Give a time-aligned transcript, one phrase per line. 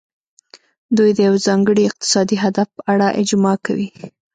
[0.97, 3.89] دوی د یو ځانګړي اقتصادي هدف په اړه اجماع کوي